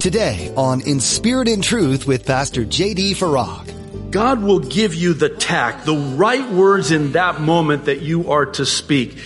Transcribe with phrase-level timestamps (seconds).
[0.00, 3.14] Today on In Spirit and Truth with Pastor J.D.
[3.14, 4.12] Farag.
[4.12, 8.46] God will give you the tact, the right words in that moment that you are
[8.46, 9.18] to speak.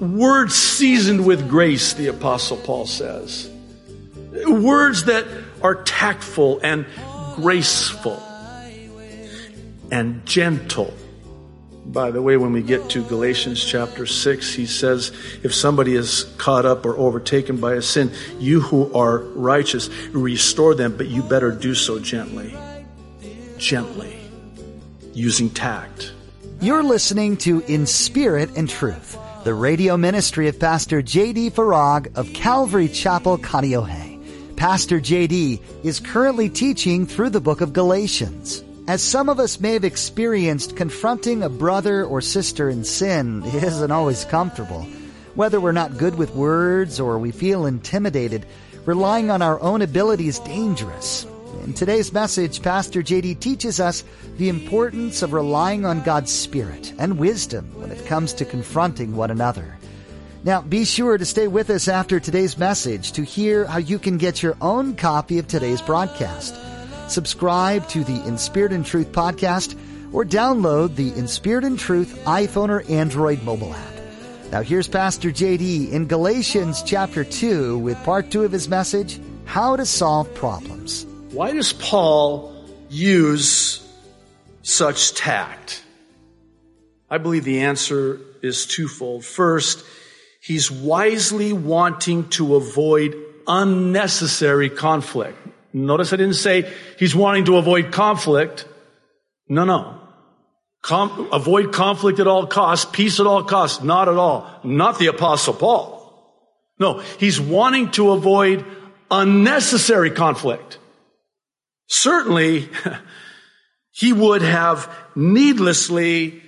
[0.00, 3.48] Words seasoned with grace, the apostle Paul says.
[4.48, 5.28] Words that
[5.62, 6.86] are tactful and
[7.36, 8.20] graceful
[9.92, 10.92] and gentle.
[11.86, 16.24] By the way, when we get to Galatians chapter 6, he says, if somebody is
[16.36, 21.22] caught up or overtaken by a sin, you who are righteous, restore them, but you
[21.22, 22.54] better do so gently.
[23.56, 24.18] Gently.
[25.14, 26.12] Using tact.
[26.60, 31.50] You're listening to In Spirit and Truth, the radio ministry of Pastor J.D.
[31.50, 34.56] Farag of Calvary Chapel, Kaneohe.
[34.56, 35.62] Pastor J.D.
[35.84, 38.64] is currently teaching through the book of Galatians.
[38.88, 43.90] As some of us may have experienced, confronting a brother or sister in sin isn't
[43.90, 44.86] always comfortable.
[45.34, 48.46] Whether we're not good with words or we feel intimidated,
[48.84, 51.26] relying on our own ability is dangerous.
[51.64, 54.04] In today's message, Pastor JD teaches us
[54.36, 59.32] the importance of relying on God's Spirit and wisdom when it comes to confronting one
[59.32, 59.76] another.
[60.44, 64.16] Now, be sure to stay with us after today's message to hear how you can
[64.16, 66.54] get your own copy of today's broadcast
[67.08, 69.78] subscribe to the In Spirit and Truth podcast,
[70.12, 73.94] or download the In Spirit and Truth iPhone or Android mobile app.
[74.52, 79.76] Now here's Pastor JD in Galatians chapter 2 with part 2 of his message, How
[79.76, 81.04] to Solve Problems.
[81.32, 82.54] Why does Paul
[82.88, 83.86] use
[84.62, 85.82] such tact?
[87.10, 89.24] I believe the answer is twofold.
[89.24, 89.84] First,
[90.40, 95.38] he's wisely wanting to avoid unnecessary conflict.
[95.72, 98.66] Notice I didn't say he's wanting to avoid conflict.
[99.48, 100.00] No, no.
[100.82, 103.82] Com- avoid conflict at all costs, peace at all costs.
[103.82, 104.48] Not at all.
[104.64, 105.96] Not the apostle Paul.
[106.78, 108.64] No, he's wanting to avoid
[109.10, 110.78] unnecessary conflict.
[111.88, 112.68] Certainly,
[113.90, 116.42] he would have needlessly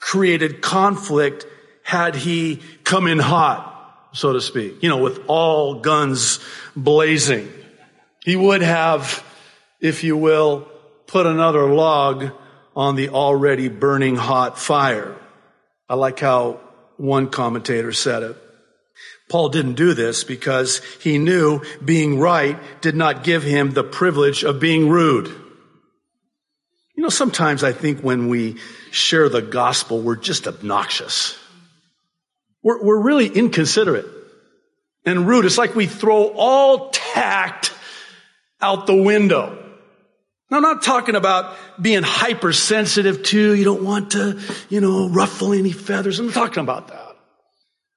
[0.00, 1.46] created conflict
[1.82, 6.40] had he come in hot, so to speak, you know, with all guns
[6.74, 7.48] blazing.
[8.24, 9.22] He would have,
[9.80, 10.66] if you will,
[11.06, 12.30] put another log
[12.74, 15.14] on the already burning hot fire.
[15.88, 16.58] I like how
[16.96, 18.36] one commentator said it.
[19.28, 24.42] Paul didn't do this because he knew being right did not give him the privilege
[24.42, 25.28] of being rude.
[26.96, 28.56] You know, sometimes I think when we
[28.90, 31.36] share the gospel, we're just obnoxious.
[32.62, 34.06] We're, we're really inconsiderate
[35.04, 35.44] and rude.
[35.44, 37.73] It's like we throw all tact
[38.64, 39.58] out the window.
[40.50, 45.52] Now, I'm not talking about being hypersensitive to, You don't want to, you know, ruffle
[45.52, 46.18] any feathers.
[46.18, 47.16] I'm talking about that.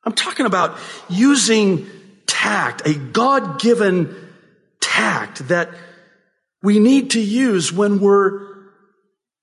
[0.04, 0.78] I'm talking about
[1.10, 1.88] using
[2.26, 4.16] tact, a God-given
[4.82, 5.70] tact that
[6.62, 8.46] we need to use when we're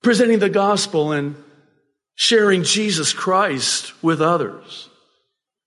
[0.03, 1.35] presenting the gospel and
[2.15, 4.89] sharing Jesus Christ with others.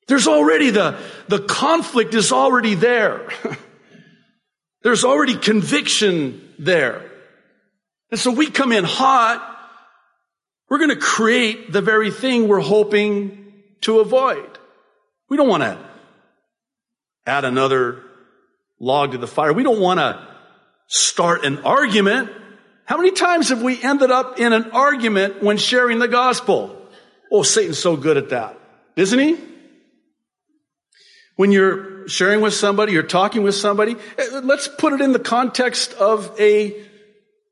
[0.07, 0.99] There's already the,
[1.29, 3.29] the conflict is already there.
[4.83, 7.11] There's already conviction there.
[8.11, 9.45] And so we come in hot.
[10.69, 13.53] We're going to create the very thing we're hoping
[13.83, 14.59] to avoid.
[15.29, 15.79] We don't want to
[17.27, 18.03] add another
[18.81, 19.53] log to the fire.
[19.53, 20.27] We don't want to
[20.87, 22.31] start an argument.
[22.85, 26.75] How many times have we ended up in an argument when sharing the gospel?
[27.31, 28.59] Oh, Satan's so good at that,
[28.97, 29.39] isn't he?
[31.37, 35.19] When you're sharing with somebody, you're talking with somebody, eh, let's put it in the
[35.19, 36.75] context of a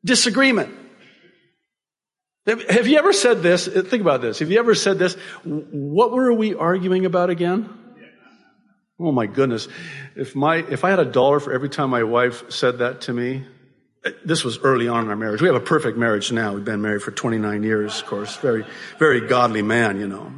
[0.05, 0.75] disagreement.
[2.47, 3.69] Have you ever said this?
[3.69, 4.39] Eh, think about this.
[4.39, 5.15] Have you ever said this?
[5.45, 7.69] What were we arguing about again?
[8.99, 9.69] Oh my goodness.
[10.15, 13.13] If my, if I had a dollar for every time my wife said that to
[13.13, 13.45] me,
[14.05, 15.43] eh, this was early on in our marriage.
[15.43, 16.55] We have a perfect marriage now.
[16.55, 18.37] We've been married for 29 years, of course.
[18.37, 18.65] Very,
[18.99, 20.33] very godly man, you know.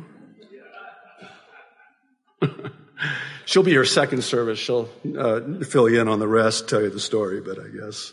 [3.48, 4.58] She'll be your second service.
[4.58, 8.12] She'll uh, fill you in on the rest, tell you the story, but I guess.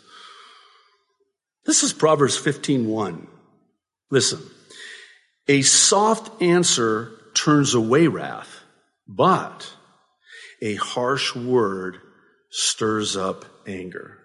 [1.66, 3.28] This is Proverbs 15:1.
[4.10, 4.40] Listen.
[5.50, 8.62] A soft answer turns away wrath,
[9.10, 9.70] but
[10.62, 12.00] a harsh word
[12.50, 14.18] stirs up anger.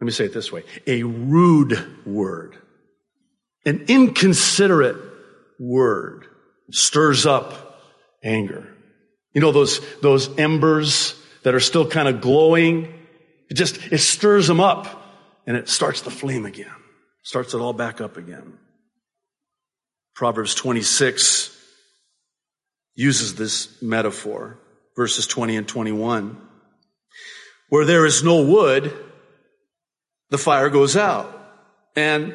[0.00, 0.62] Let me say it this way.
[0.86, 2.56] A rude word,
[3.64, 4.96] an inconsiderate
[5.58, 6.26] word
[6.70, 7.80] stirs up
[8.22, 8.75] anger.
[9.36, 12.90] You know, those, those embers that are still kind of glowing.
[13.50, 14.86] It just, it stirs them up
[15.46, 16.72] and it starts the flame again.
[17.22, 18.56] Starts it all back up again.
[20.14, 21.54] Proverbs 26
[22.94, 24.58] uses this metaphor,
[24.96, 26.40] verses 20 and 21.
[27.68, 28.90] Where there is no wood,
[30.30, 31.30] the fire goes out.
[31.94, 32.34] And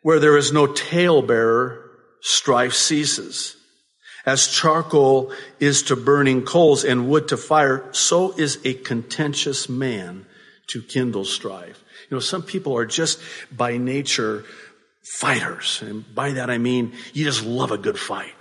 [0.00, 1.90] where there is no talebearer,
[2.22, 3.57] strife ceases.
[4.28, 10.26] As charcoal is to burning coals and wood to fire, so is a contentious man
[10.68, 11.82] to kindle strife.
[12.10, 13.20] You know, some people are just
[13.50, 14.44] by nature
[15.02, 15.80] fighters.
[15.80, 18.34] And by that I mean you just love a good fight.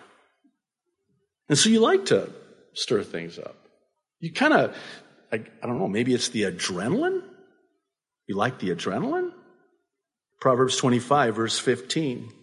[1.47, 2.33] And so you like to
[2.73, 3.55] stir things up.
[4.19, 4.75] You kind of,
[5.31, 7.21] I, I don't know, maybe it's the adrenaline?
[8.27, 9.31] You like the adrenaline?
[10.41, 12.33] Proverbs 25, verse 15.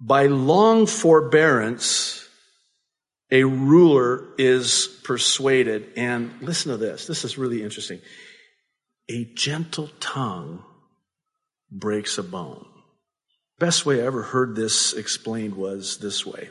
[0.00, 2.28] By long forbearance,
[3.30, 5.92] a ruler is persuaded.
[5.96, 7.06] And listen to this.
[7.06, 8.00] This is really interesting.
[9.08, 10.64] A gentle tongue
[11.70, 12.66] breaks a bone.
[13.58, 16.48] Best way I ever heard this explained was this way.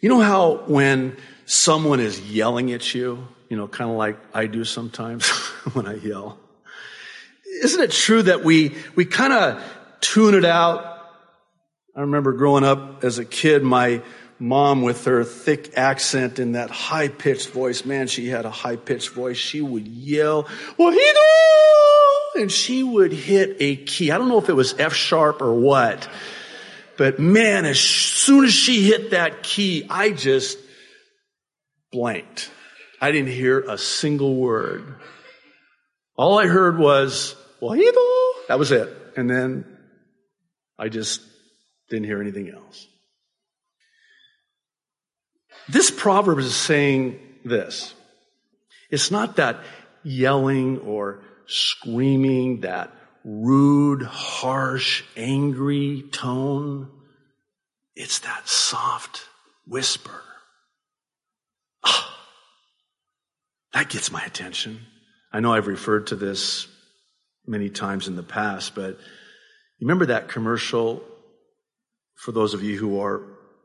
[0.00, 4.46] You know how when someone is yelling at you, you know, kind of like I
[4.46, 5.28] do sometimes
[5.74, 6.38] when I yell.
[7.62, 9.62] Isn't it true that we, we kind of
[10.00, 10.91] tune it out?
[11.94, 14.02] I remember growing up as a kid, my
[14.38, 17.84] mom with her thick accent and that high pitched voice.
[17.84, 19.36] Man, she had a high pitched voice.
[19.36, 20.44] She would yell,
[20.78, 22.40] Wahito!
[22.40, 24.10] And she would hit a key.
[24.10, 26.08] I don't know if it was F sharp or what,
[26.96, 30.58] but man, as soon as she hit that key, I just
[31.90, 32.50] blanked.
[33.02, 34.94] I didn't hear a single word.
[36.16, 38.32] All I heard was, Wahito.
[38.48, 38.88] That was it.
[39.16, 39.66] And then
[40.78, 41.20] I just
[41.92, 42.88] didn't hear anything else.
[45.68, 47.92] This proverb is saying this.
[48.90, 49.58] It's not that
[50.02, 52.90] yelling or screaming, that
[53.24, 56.90] rude, harsh, angry tone.
[57.94, 59.26] It's that soft
[59.66, 60.22] whisper.
[61.84, 62.18] Ah,
[63.74, 64.80] that gets my attention.
[65.30, 66.68] I know I've referred to this
[67.46, 68.96] many times in the past, but
[69.78, 71.04] remember that commercial
[72.22, 73.20] for those of you who are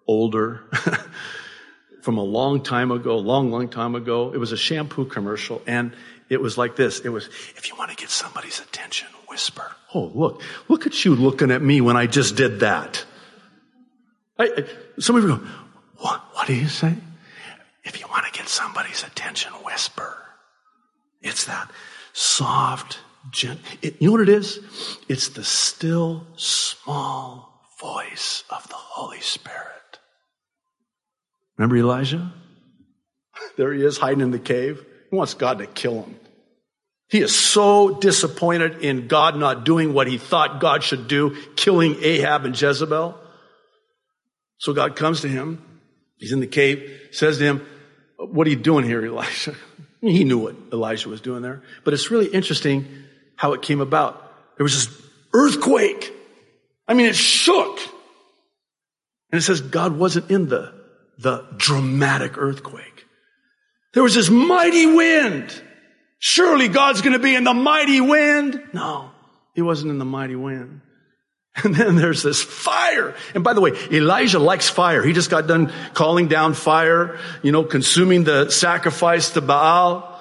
[0.07, 0.63] older
[2.01, 4.33] from a long time ago, long, long time ago.
[4.33, 5.93] It was a shampoo commercial and
[6.27, 7.01] it was like this.
[7.01, 9.75] It was, if you want to get somebody's attention, whisper.
[9.93, 13.05] Oh, look, look at you looking at me when I just did that.
[14.39, 15.47] I, I, some of you go,
[15.97, 16.95] what, what do you say?
[17.83, 20.17] If you want to get somebody's attention, whisper.
[21.21, 21.69] It's that
[22.13, 22.97] soft,
[23.29, 23.63] gentle.
[23.83, 24.59] You know what it is?
[25.07, 29.99] It's the still, small voice of the Holy Spirit.
[31.57, 32.31] Remember Elijah?
[33.55, 34.83] There he is hiding in the cave.
[35.11, 36.19] He wants God to kill him.
[37.07, 41.97] He is so disappointed in God not doing what he thought God should do, killing
[42.01, 43.17] Ahab and Jezebel.
[44.57, 45.63] So God comes to him.
[46.17, 47.65] He's in the cave, says to him,
[48.17, 49.55] what are you doing here, Elijah?
[49.99, 51.63] He knew what Elijah was doing there.
[51.83, 52.85] But it's really interesting
[53.35, 54.13] how it came about.
[54.55, 55.01] There was this
[55.33, 56.13] earthquake.
[56.87, 57.79] I mean, it shook.
[59.31, 60.73] And it says God wasn't in the,
[61.19, 63.05] the dramatic earthquake.
[63.93, 65.61] There was this mighty wind.
[66.19, 68.61] Surely God's going to be in the mighty wind.
[68.73, 69.11] No,
[69.53, 70.81] he wasn't in the mighty wind.
[71.63, 73.15] And then there's this fire.
[73.33, 75.01] And by the way, Elijah likes fire.
[75.03, 80.16] He just got done calling down fire, you know, consuming the sacrifice to Baal.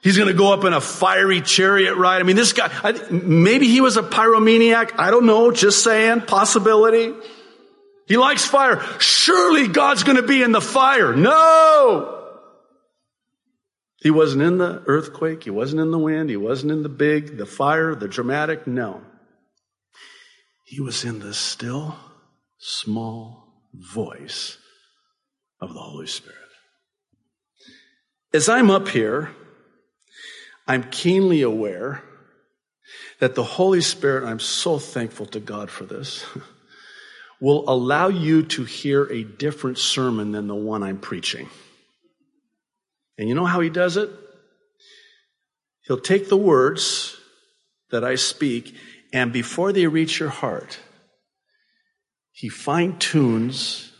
[0.00, 2.20] He's going to go up in a fiery chariot ride.
[2.20, 4.92] I mean, this guy, I, maybe he was a pyromaniac.
[4.98, 5.50] I don't know.
[5.50, 6.22] Just saying.
[6.22, 7.12] Possibility.
[8.06, 8.80] He likes fire.
[9.00, 11.14] Surely God's going to be in the fire.
[11.14, 12.14] No!
[14.00, 15.42] He wasn't in the earthquake.
[15.44, 16.30] He wasn't in the wind.
[16.30, 18.66] He wasn't in the big, the fire, the dramatic.
[18.66, 19.02] No.
[20.64, 21.96] He was in the still,
[22.58, 24.56] small voice
[25.60, 26.36] of the Holy Spirit.
[28.32, 29.30] As I'm up here,
[30.68, 32.02] I'm keenly aware
[33.18, 36.24] that the Holy Spirit, I'm so thankful to God for this,
[37.40, 41.48] will allow you to hear a different sermon than the one I'm preaching.
[43.16, 44.10] And you know how he does it?
[45.82, 47.16] He'll take the words
[47.90, 48.76] that I speak
[49.12, 50.78] and before they reach your heart,
[52.30, 53.90] he fine tunes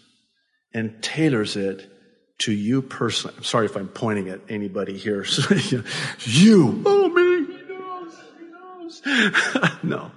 [0.74, 1.90] and tailors it
[2.38, 3.36] to you personally.
[3.36, 5.24] I'm sorry if I'm pointing at anybody here.
[6.20, 6.82] you.
[6.86, 7.46] Oh, me.
[7.46, 8.14] He knows.
[8.38, 9.82] He knows.
[9.82, 10.10] no.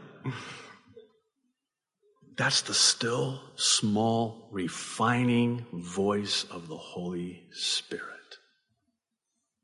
[2.37, 8.05] That's the still, small, refining voice of the Holy Spirit.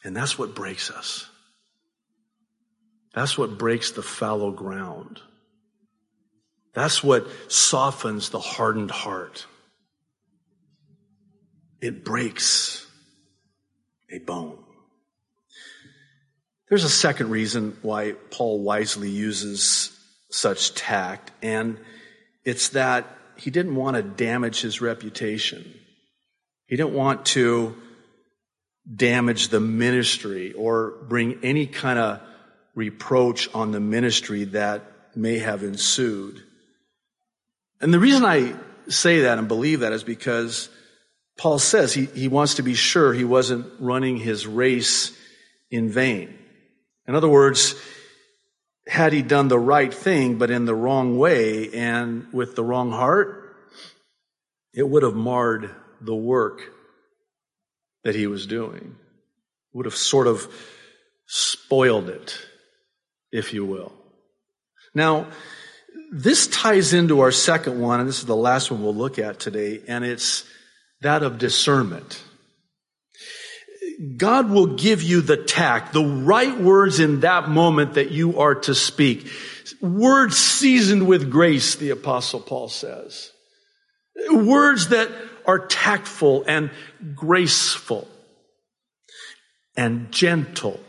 [0.04, 1.30] And that's what breaks us.
[3.14, 5.22] That's what breaks the fallow ground.
[6.74, 9.48] That's what softens the hardened heart.
[11.82, 12.86] It breaks
[14.10, 14.58] a bone.
[16.70, 19.98] There's a second reason why Paul wisely uses
[20.30, 21.80] such tact, and
[22.44, 23.08] it's that
[23.38, 25.74] he didn't want to damage his reputation.
[26.66, 27.76] He didn't want to
[28.94, 32.22] damage the ministry or bring any kind of
[32.76, 34.84] reproach on the ministry that
[35.16, 36.44] may have ensued.
[37.80, 38.56] And the reason I
[38.88, 40.70] say that and believe that is because
[41.38, 45.16] Paul says he, he wants to be sure he wasn't running his race
[45.70, 46.38] in vain.
[47.08, 47.76] In other words,
[48.88, 52.92] had he done the right thing, but in the wrong way and with the wrong
[52.92, 53.56] heart,
[54.74, 56.62] it would have marred the work
[58.04, 58.96] that he was doing.
[59.74, 60.48] Would have sort of
[61.26, 62.40] spoiled it,
[63.32, 63.92] if you will.
[64.96, 65.28] Now,
[66.12, 69.40] this ties into our second one, and this is the last one we'll look at
[69.40, 70.46] today, and it's
[71.02, 72.24] that of discernment.
[74.16, 78.56] God will give you the tact, the right words in that moment that you are
[78.56, 79.28] to speak.
[79.82, 83.32] Words seasoned with grace, the apostle Paul says.
[84.30, 85.10] Words that
[85.46, 86.70] are tactful and
[87.16, 88.08] graceful
[89.76, 90.80] and gentle.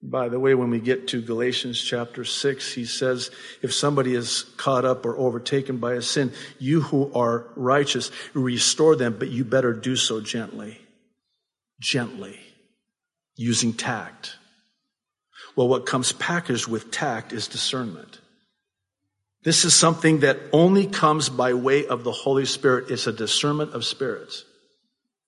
[0.00, 3.30] By the way, when we get to Galatians chapter 6, he says,
[3.62, 8.94] if somebody is caught up or overtaken by a sin, you who are righteous, restore
[8.94, 10.78] them, but you better do so gently
[11.80, 12.38] gently,
[13.36, 14.36] using tact.
[15.56, 18.20] Well, what comes packaged with tact is discernment.
[19.44, 22.90] This is something that only comes by way of the Holy Spirit.
[22.90, 24.44] It's a discernment of spirits.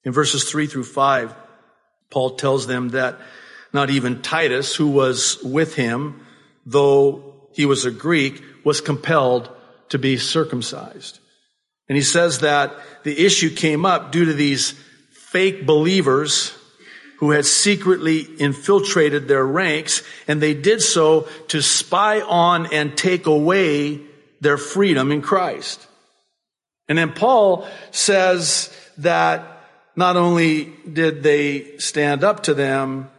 [0.04, 1.34] In verses three through five,
[2.10, 3.18] Paul tells them that
[3.72, 6.26] not even Titus, who was with him,
[6.66, 9.50] though he was a Greek, was compelled
[9.90, 11.18] to be circumcised.
[11.88, 14.74] And he says that the issue came up due to these
[15.10, 16.52] fake believers
[17.18, 23.26] who had secretly infiltrated their ranks, and they did so to spy on and take
[23.26, 24.00] away
[24.40, 25.86] their freedom in Christ.
[26.88, 29.62] And then Paul says that
[29.96, 33.10] not only did they stand up to them,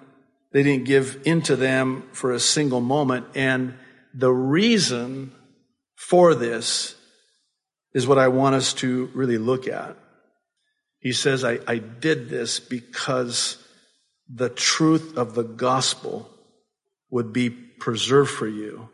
[0.51, 3.27] they didn't give in to them for a single moment.
[3.36, 3.75] And
[4.13, 5.31] the reason
[5.96, 6.96] for this
[7.93, 9.98] is what I want us to really look at.
[11.00, 13.58] He says, I, I did this because
[14.29, 16.29] the truth of the gospel
[17.10, 18.89] would be preserved for you.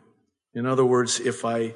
[0.54, 1.74] In other words, if I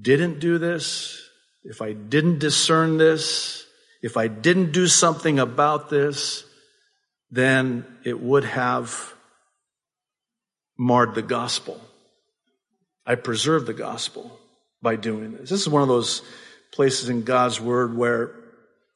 [0.00, 1.22] didn't do this,
[1.62, 3.66] if I didn't discern this,
[4.02, 6.44] if I didn't do something about this,
[7.30, 9.14] then it would have
[10.78, 11.80] marred the gospel.
[13.04, 14.38] I preserve the gospel
[14.80, 15.50] by doing this.
[15.50, 16.22] This is one of those
[16.72, 18.34] places in God's word where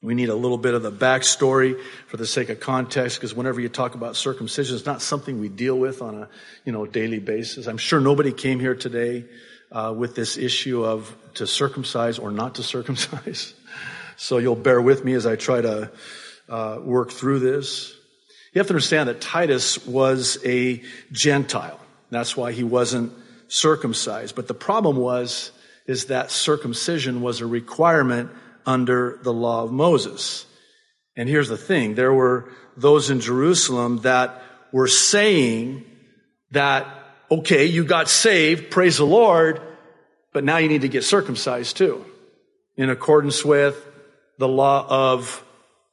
[0.02, 3.60] we need a little bit of the backstory for the sake of context, because whenever
[3.60, 6.28] you talk about circumcision, it's not something we deal with on a,
[6.64, 7.66] you know, daily basis.
[7.66, 9.26] I'm sure nobody came here today
[9.70, 13.54] uh, with this issue of to circumcise or not to circumcise.
[14.16, 15.90] so you'll bear with me as I try to
[16.48, 17.94] uh, work through this.
[18.52, 21.80] You have to understand that Titus was a Gentile.
[22.10, 23.12] That's why he wasn't
[23.48, 24.36] circumcised.
[24.36, 25.52] But the problem was,
[25.86, 28.30] is that circumcision was a requirement
[28.66, 30.46] under the law of Moses.
[31.16, 31.94] And here's the thing.
[31.94, 35.84] There were those in Jerusalem that were saying
[36.50, 36.86] that,
[37.30, 39.60] okay, you got saved, praise the Lord,
[40.32, 42.04] but now you need to get circumcised too,
[42.76, 43.82] in accordance with
[44.38, 45.44] the law of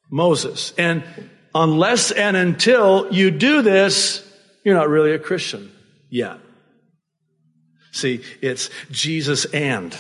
[0.10, 0.74] Moses.
[0.78, 1.04] And
[1.54, 4.26] unless and until you do this,
[4.64, 5.72] you're not really a Christian
[6.10, 6.38] yet.
[7.92, 9.96] See, it's Jesus and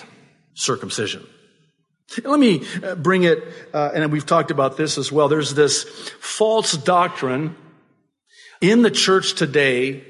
[0.53, 1.25] circumcision.
[2.24, 5.27] Let me uh, bring it, uh, and we've talked about this as well.
[5.27, 5.84] There's this
[6.20, 7.56] false doctrine
[8.62, 10.03] in the church today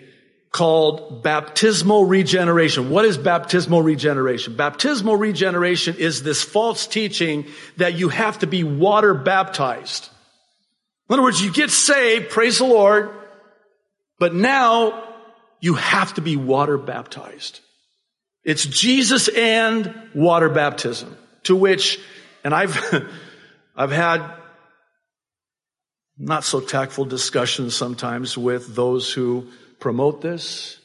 [0.51, 2.89] called baptismal regeneration.
[2.89, 4.55] What is baptismal regeneration?
[4.55, 7.45] Baptismal regeneration is this false teaching
[7.77, 10.09] that you have to be water baptized.
[11.09, 13.09] In other words, you get saved, praise the Lord,
[14.19, 15.03] but now
[15.59, 17.61] you have to be water baptized.
[18.43, 21.99] It's Jesus and water baptism to which,
[22.43, 22.77] and I've,
[23.75, 24.23] I've had
[26.17, 29.47] not so tactful discussions sometimes with those who
[29.79, 30.77] promote this,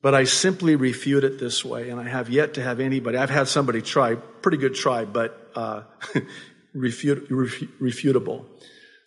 [0.00, 3.28] but I simply refute it this way, and I have yet to have anybody, I've
[3.28, 5.82] had somebody try, pretty good try, but, uh,
[6.74, 8.46] refute, refutable.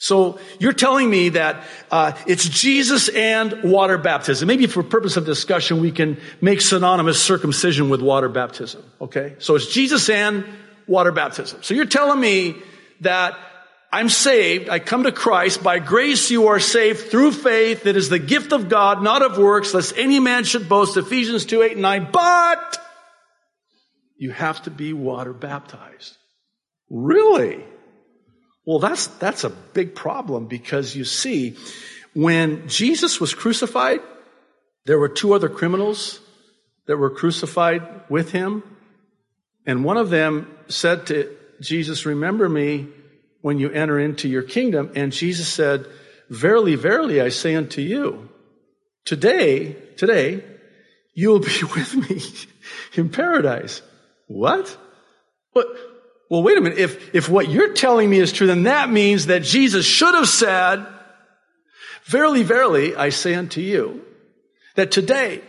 [0.03, 4.50] So you're telling me that uh, it's Jesus and water baptism.
[4.50, 8.83] Maybe for purpose of discussion, we can make synonymous circumcision with water baptism.
[9.00, 10.43] Okay, so it's Jesus and
[10.88, 11.63] water baptism.
[11.63, 12.57] So you're telling me
[13.00, 13.38] that
[13.93, 14.67] I'm saved.
[14.67, 15.63] I come to Christ.
[15.63, 17.86] By grace you are saved through faith.
[17.86, 20.98] It is the gift of God, not of works, lest any man should boast.
[20.98, 22.10] Ephesians 2, 8, and 9.
[22.12, 22.77] But
[24.17, 26.17] you have to be water baptized.
[26.89, 27.63] Really?
[28.65, 31.58] Well, that's, that's a big problem because you see,
[32.13, 34.00] when Jesus was crucified,
[34.86, 36.20] there were two other criminals
[36.88, 38.63] that were crucified with him.
[39.65, 42.88] And one of them said to Jesus, remember me
[43.41, 44.91] when you enter into your kingdom.
[44.96, 45.86] And Jesus said,
[46.29, 48.29] Verily, verily, I say unto you,
[49.05, 50.43] today, today,
[51.13, 52.22] you will be with me
[52.96, 53.82] in paradise.
[54.27, 54.75] What?
[55.51, 55.67] What?
[56.33, 56.79] Well, wait a minute.
[56.79, 60.27] If, if what you're telling me is true, then that means that Jesus should have
[60.27, 60.83] said,
[62.05, 64.03] Verily, verily, I say unto you,
[64.73, 65.43] that today,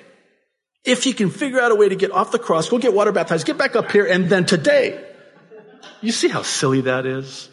[0.84, 3.12] if you can figure out a way to get off the cross, go get water
[3.12, 5.02] baptized, get back up here, and then today,
[6.02, 7.48] you see how silly that is?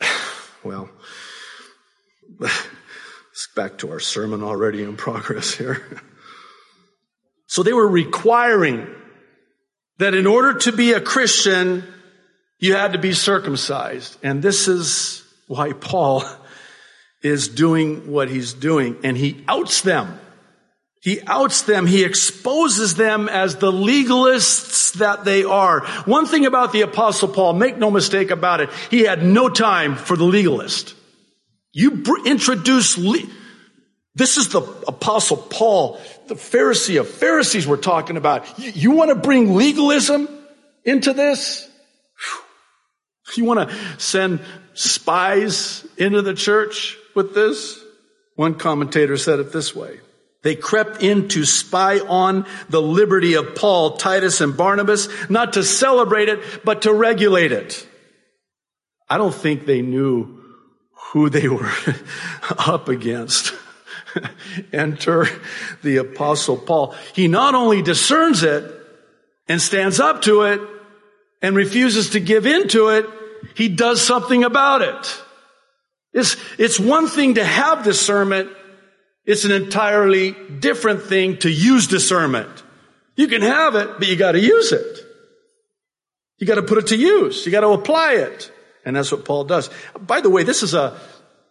[0.62, 0.88] Well,
[2.38, 5.84] let's back to our sermon already in progress here.
[7.46, 8.88] So they were requiring
[9.98, 11.84] that in order to be a Christian,
[12.58, 14.16] you had to be circumcised.
[14.22, 16.24] And this is why Paul
[17.22, 18.98] is doing what he's doing.
[19.04, 20.20] And he outs them.
[21.04, 21.86] He outs them.
[21.86, 25.80] He exposes them as the legalists that they are.
[26.06, 29.96] One thing about the apostle Paul, make no mistake about it, he had no time
[29.96, 30.94] for the legalist.
[31.74, 33.28] You introduce, le-
[34.14, 38.58] this is the apostle Paul, the Pharisee of Pharisees we're talking about.
[38.58, 40.28] You, you want to bring legalism
[40.84, 41.70] into this?
[43.36, 44.40] You want to send
[44.74, 47.82] spies into the church with this?
[48.36, 50.00] One commentator said it this way.
[50.42, 55.64] They crept in to spy on the liberty of Paul, Titus, and Barnabas, not to
[55.64, 57.86] celebrate it, but to regulate it.
[59.08, 60.42] I don't think they knew
[61.12, 61.72] who they were
[62.58, 63.54] up against.
[64.72, 65.26] Enter
[65.82, 66.94] the apostle Paul.
[67.14, 68.64] He not only discerns it
[69.48, 70.60] and stands up to it
[71.42, 73.06] and refuses to give in to it,
[73.54, 75.22] he does something about it.
[76.12, 78.50] It's, it's one thing to have discernment
[79.24, 82.62] it's an entirely different thing to use discernment.
[83.16, 85.00] You can have it, but you gotta use it.
[86.38, 87.46] You gotta put it to use.
[87.46, 88.50] You gotta apply it.
[88.84, 89.70] And that's what Paul does.
[89.98, 90.98] By the way, this is a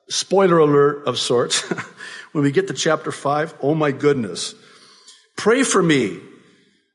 [0.08, 1.63] spoiler alert of sorts.
[2.34, 4.54] when we get to chapter five, oh my goodness.
[5.38, 6.19] Pray for me.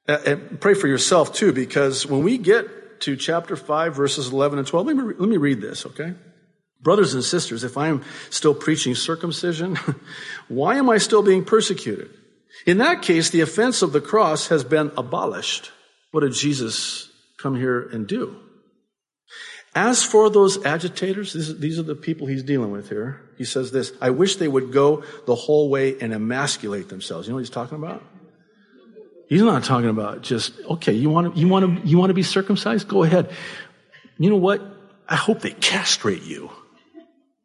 [0.07, 4.69] And pray for yourself too, because when we get to chapter five, verses 11 and
[4.69, 6.15] 12, let me, let me read this, okay?
[6.81, 9.77] Brothers and sisters, if I am still preaching circumcision,
[10.49, 12.11] why am I still being persecuted?
[12.67, 15.71] In that case, the offense of the cross has been abolished.
[16.11, 18.37] What did Jesus come here and do?
[19.75, 23.21] As for those agitators, these are the people he's dealing with here.
[23.37, 27.27] He says this, I wish they would go the whole way and emasculate themselves.
[27.27, 28.03] You know what he's talking about?
[29.29, 32.15] He's not talking about just, okay, you want to, you want to, you want to
[32.15, 32.89] be circumcised?
[32.89, 33.31] Go ahead.
[34.17, 34.63] You know what?
[35.07, 36.51] I hope they castrate you.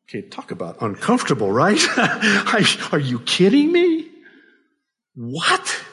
[0.09, 1.79] Okay, talk about uncomfortable, right?
[2.93, 4.09] Are you kidding me?
[5.15, 5.83] What?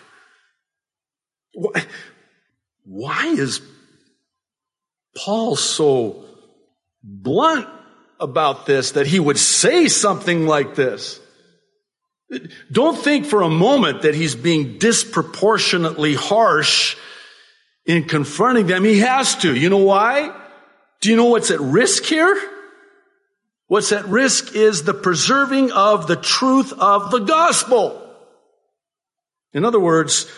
[2.85, 3.61] Why is
[5.17, 6.25] Paul so
[7.03, 7.69] blunt
[8.19, 11.21] about this that he would say something like this?
[12.71, 16.97] Don't think for a moment that he's being disproportionately harsh
[17.87, 18.85] in confronting them.
[18.85, 19.55] He has to.
[19.55, 20.37] You know why?
[21.01, 22.39] Do you know what's at risk here?
[23.67, 27.97] What's at risk is the preserving of the truth of the gospel.
[29.53, 30.31] In other words,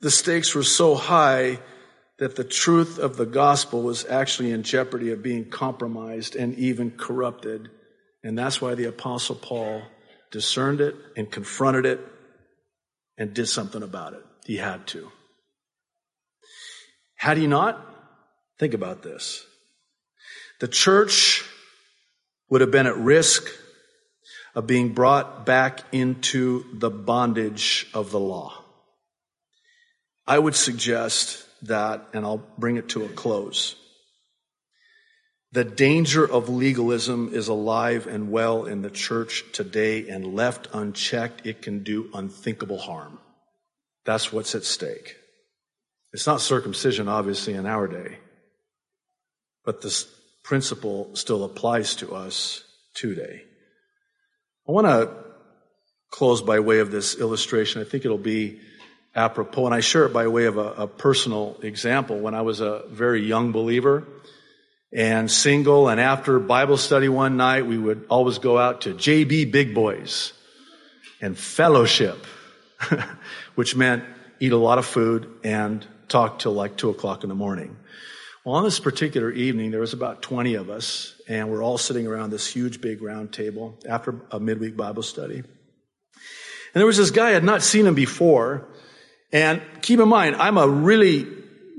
[0.00, 1.58] the stakes were so high
[2.22, 6.92] that the truth of the gospel was actually in jeopardy of being compromised and even
[6.92, 7.68] corrupted.
[8.22, 9.82] And that's why the apostle Paul
[10.30, 11.98] discerned it and confronted it
[13.18, 14.24] and did something about it.
[14.44, 15.10] He had to.
[17.16, 17.84] Had he not?
[18.56, 19.44] Think about this.
[20.60, 21.44] The church
[22.50, 23.48] would have been at risk
[24.54, 28.62] of being brought back into the bondage of the law.
[30.24, 33.76] I would suggest that, and I'll bring it to a close.
[35.52, 41.46] The danger of legalism is alive and well in the church today, and left unchecked,
[41.46, 43.18] it can do unthinkable harm.
[44.04, 45.16] That's what's at stake.
[46.12, 48.18] It's not circumcision, obviously, in our day,
[49.64, 50.06] but this
[50.42, 53.44] principle still applies to us today.
[54.68, 55.10] I want to
[56.10, 57.80] close by way of this illustration.
[57.80, 58.60] I think it'll be
[59.14, 62.18] apropos, and I share it by way of a, a personal example.
[62.18, 64.04] When I was a very young believer,
[64.92, 65.88] and single.
[65.88, 70.32] And after Bible study one night, we would always go out to JB Big Boys
[71.20, 72.26] and fellowship,
[73.54, 74.04] which meant
[74.40, 77.76] eat a lot of food and talk till like two o'clock in the morning.
[78.44, 82.08] Well, on this particular evening, there was about 20 of us, and we're all sitting
[82.08, 85.36] around this huge big round table after a midweek Bible study.
[85.36, 88.66] And there was this guy, I had not seen him before.
[89.32, 91.26] And keep in mind, I'm a really,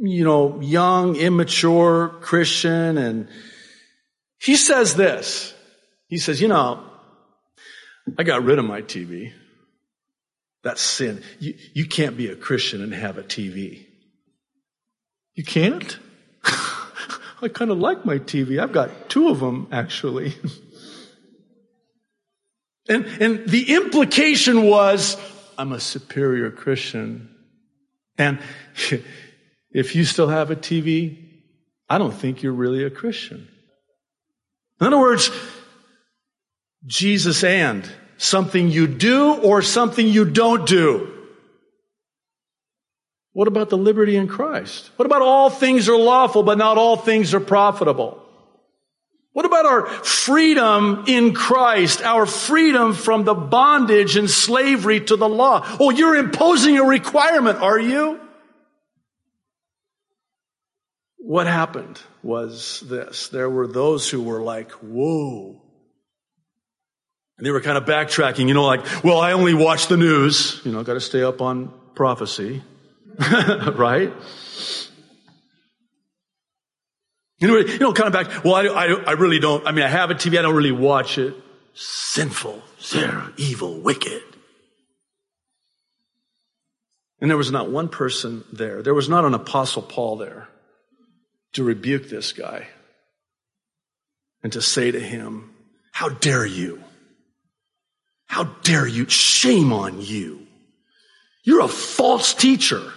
[0.02, 3.30] you know, young, immature Christian, and
[4.40, 5.54] he says this.
[6.08, 6.84] He says, you know,
[8.18, 9.32] I got rid of my TV.
[10.64, 11.22] That's sin.
[11.40, 13.86] You, you can't be a Christian and have a TV.
[15.36, 15.98] You can't?
[16.44, 18.60] I kind of like my TV.
[18.60, 20.36] I've got two of them, actually.
[22.90, 25.18] and, and the implication was,
[25.58, 27.33] I'm a superior Christian.
[28.18, 28.40] And
[29.72, 31.18] if you still have a TV,
[31.90, 33.48] I don't think you're really a Christian.
[34.80, 35.30] In other words,
[36.86, 41.10] Jesus and something you do or something you don't do.
[43.34, 44.92] What about the liberty in Christ?
[44.96, 48.23] What about all things are lawful, but not all things are profitable?
[49.34, 55.28] What about our freedom in Christ, our freedom from the bondage and slavery to the
[55.28, 55.66] law?
[55.80, 58.20] Oh, you're imposing a requirement, are you?
[61.18, 63.30] What happened was this.
[63.30, 65.62] There were those who were like, whoa.
[67.38, 70.62] And they were kind of backtracking, you know, like, well, I only watch the news.
[70.64, 72.62] You know, got to stay up on prophecy.
[73.76, 74.14] right?
[77.44, 79.84] You know, you know, kind of back, well, I, I, I really don't, I mean,
[79.84, 81.36] I have a TV, I don't really watch it.
[81.74, 84.24] Sinful, Sarah, evil, wicked.
[87.20, 88.82] And there was not one person there.
[88.82, 90.48] There was not an apostle Paul there
[91.52, 92.70] to rebuke this guy
[94.42, 95.54] and to say to him,
[95.92, 96.82] how dare you?
[98.26, 99.10] How dare you?
[99.10, 100.48] Shame on you.
[101.44, 102.94] You're a false teacher.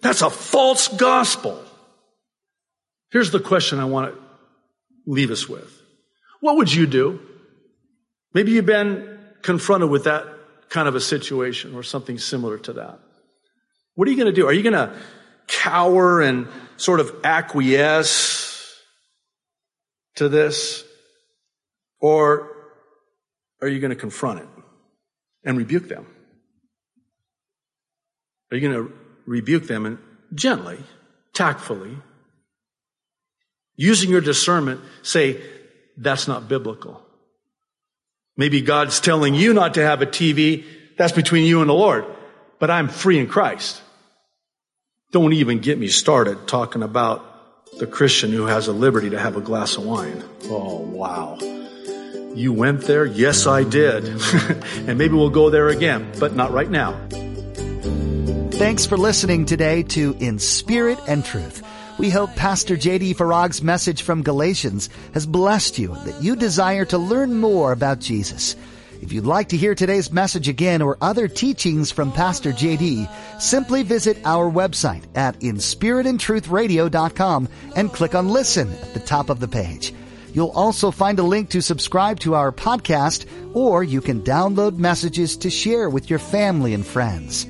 [0.00, 1.63] That's a false gospel.
[3.14, 4.20] Here's the question I want to
[5.06, 5.70] leave us with.
[6.40, 7.20] What would you do?
[8.34, 10.26] Maybe you've been confronted with that
[10.68, 12.98] kind of a situation or something similar to that.
[13.94, 14.48] What are you going to do?
[14.48, 14.92] Are you going to
[15.46, 18.82] cower and sort of acquiesce
[20.16, 20.82] to this?
[22.00, 22.50] Or
[23.62, 24.48] are you going to confront it
[25.44, 26.04] and rebuke them?
[28.50, 28.92] Are you going to
[29.24, 29.98] rebuke them and
[30.34, 30.78] gently,
[31.32, 31.96] tactfully,
[33.76, 35.40] using your discernment, say,
[35.96, 37.02] that's not biblical.
[38.36, 40.64] Maybe God's telling you not to have a TV.
[40.96, 42.04] That's between you and the Lord.
[42.58, 43.80] But I'm free in Christ.
[45.12, 47.24] Don't even get me started talking about
[47.78, 50.24] the Christian who has a liberty to have a glass of wine.
[50.44, 51.38] Oh, wow.
[52.34, 53.04] You went there?
[53.04, 54.04] Yes, I did.
[54.88, 57.00] and maybe we'll go there again, but not right now.
[58.50, 61.62] Thanks for listening today to In Spirit and Truth.
[61.96, 63.14] We hope Pastor J.D.
[63.14, 68.00] Farag's message from Galatians has blessed you and that you desire to learn more about
[68.00, 68.56] Jesus.
[69.00, 73.08] If you'd like to hear today's message again or other teachings from Pastor JD,
[73.40, 79.46] simply visit our website at inspiritandtruthradio.com and click on listen at the top of the
[79.46, 79.94] page.
[80.32, 85.36] You'll also find a link to subscribe to our podcast or you can download messages
[85.36, 87.46] to share with your family and friends.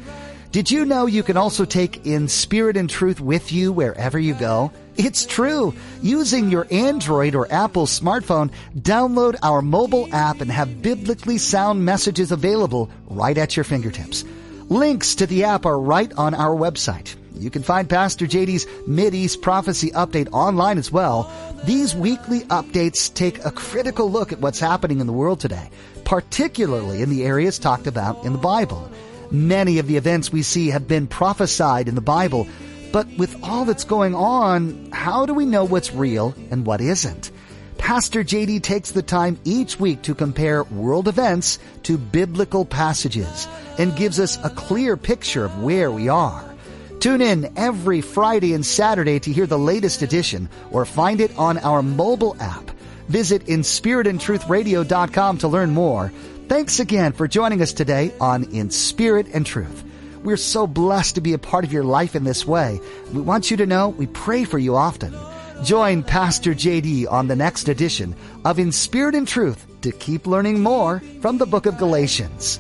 [0.55, 4.35] Did you know you can also take In Spirit and Truth with you wherever you
[4.35, 4.71] go?
[4.95, 5.75] It's true.
[6.01, 12.31] Using your Android or Apple smartphone, download our mobile app and have biblically sound messages
[12.31, 14.25] available right at your fingertips.
[14.69, 17.17] Links to the app are right on our website.
[17.35, 21.33] You can find Pastor JD's Mid-East Prophecy Update online as well.
[21.65, 25.69] These weekly updates take a critical look at what's happening in the world today,
[26.05, 28.89] particularly in the areas talked about in the Bible.
[29.35, 32.47] Many of the events we see have been prophesied in the Bible,
[32.93, 37.33] but with all that's going on, how do we know what's real and what isn't?
[37.77, 43.97] Pastor JD takes the time each week to compare world events to biblical passages and
[43.97, 46.55] gives us a clear picture of where we are.
[47.01, 51.59] Tune in every Friday and Saturday to hear the latest edition or find it on
[51.59, 52.71] our mobile app.
[53.09, 56.13] Visit inspiritandtruthradio.com to learn more.
[56.49, 59.83] Thanks again for joining us today on In Spirit and Truth.
[60.23, 62.81] We're so blessed to be a part of your life in this way.
[63.13, 65.15] We want you to know we pray for you often.
[65.63, 70.63] Join Pastor JD on the next edition of In Spirit and Truth to keep learning
[70.63, 72.59] more from the book of Galatians.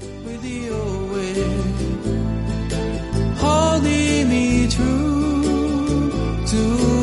[3.38, 6.93] Holding me true to